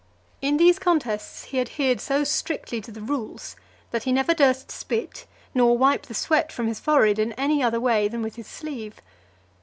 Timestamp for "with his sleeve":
8.23-8.95